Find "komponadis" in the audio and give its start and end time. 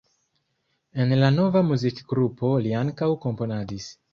3.29-3.93